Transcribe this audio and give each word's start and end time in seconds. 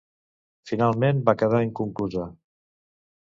Finalment, 0.69 1.19
va 1.27 1.35
quedar 1.43 1.61
inconclusa. 1.67 2.25